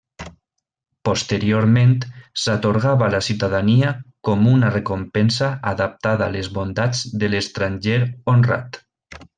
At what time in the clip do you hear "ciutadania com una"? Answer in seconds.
3.27-4.73